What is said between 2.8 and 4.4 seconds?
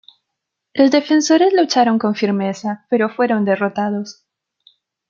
pero fueron derrotados.